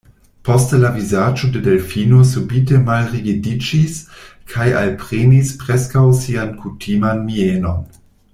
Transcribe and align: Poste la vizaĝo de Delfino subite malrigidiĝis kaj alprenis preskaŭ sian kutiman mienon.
Poste 0.47 0.77
la 0.83 0.89
vizaĝo 0.93 1.49
de 1.57 1.59
Delfino 1.67 2.21
subite 2.29 2.79
malrigidiĝis 2.87 3.99
kaj 4.55 4.67
alprenis 4.81 5.53
preskaŭ 5.61 6.05
sian 6.23 6.59
kutiman 6.65 7.23
mienon. 7.29 7.87